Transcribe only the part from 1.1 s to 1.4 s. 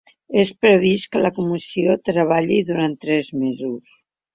que la